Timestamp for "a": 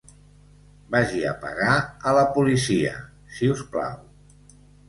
1.33-1.33, 2.09-2.15